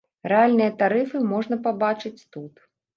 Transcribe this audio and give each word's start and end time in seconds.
Рэальныя 0.31 0.71
тарыфы 0.79 1.23
можна 1.35 1.55
пабачыць 1.69 2.17
тут. 2.33 2.69